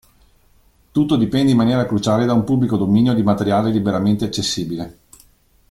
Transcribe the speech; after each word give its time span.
Tutto 0.91 1.15
dipende 1.15 1.51
in 1.51 1.57
maniera 1.57 1.85
cruciale 1.85 2.25
da 2.25 2.33
un 2.33 2.43
pubblico 2.43 2.75
dominio 2.75 3.13
di 3.13 3.21
materiale 3.21 3.69
liberamente 3.69 4.25
accessibile. 4.25 4.97